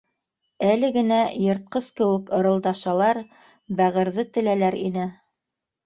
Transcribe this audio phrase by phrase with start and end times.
[0.69, 1.19] Әле генә
[1.49, 3.23] йыртҡыс кеүек ырылдашалар,
[3.83, 5.11] бәғерҙе теләләр ине.